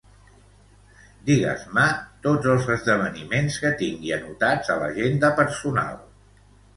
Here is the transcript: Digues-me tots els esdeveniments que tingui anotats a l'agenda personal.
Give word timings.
Digues-me 1.25 1.83
tots 2.23 2.49
els 2.53 2.65
esdeveniments 2.75 3.57
que 3.65 3.71
tingui 3.81 4.15
anotats 4.17 4.73
a 4.77 4.79
l'agenda 4.85 5.31
personal. 5.41 6.01